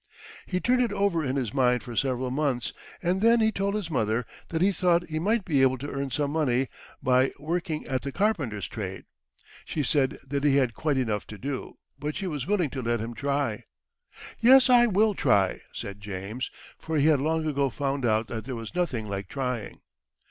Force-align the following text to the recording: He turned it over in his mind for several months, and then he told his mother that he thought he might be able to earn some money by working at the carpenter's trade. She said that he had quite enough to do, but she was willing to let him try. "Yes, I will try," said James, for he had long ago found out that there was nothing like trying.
He 0.47 0.59
turned 0.59 0.81
it 0.81 0.91
over 0.91 1.23
in 1.23 1.35
his 1.35 1.53
mind 1.53 1.83
for 1.83 1.95
several 1.95 2.31
months, 2.31 2.73
and 3.03 3.21
then 3.21 3.39
he 3.39 3.51
told 3.51 3.75
his 3.75 3.91
mother 3.91 4.25
that 4.49 4.59
he 4.59 4.71
thought 4.71 5.07
he 5.07 5.19
might 5.19 5.45
be 5.45 5.61
able 5.61 5.77
to 5.77 5.91
earn 5.91 6.09
some 6.09 6.31
money 6.31 6.69
by 7.03 7.31
working 7.37 7.85
at 7.85 8.01
the 8.01 8.11
carpenter's 8.11 8.67
trade. 8.67 9.03
She 9.63 9.83
said 9.83 10.17
that 10.25 10.43
he 10.43 10.55
had 10.55 10.73
quite 10.73 10.97
enough 10.97 11.27
to 11.27 11.37
do, 11.37 11.77
but 11.99 12.15
she 12.15 12.25
was 12.25 12.47
willing 12.47 12.71
to 12.71 12.81
let 12.81 12.99
him 12.99 13.13
try. 13.13 13.65
"Yes, 14.39 14.71
I 14.71 14.87
will 14.87 15.13
try," 15.13 15.61
said 15.71 16.01
James, 16.01 16.49
for 16.79 16.97
he 16.97 17.05
had 17.05 17.21
long 17.21 17.45
ago 17.45 17.69
found 17.69 18.03
out 18.03 18.25
that 18.27 18.45
there 18.45 18.55
was 18.55 18.73
nothing 18.73 19.07
like 19.07 19.27
trying. 19.27 19.81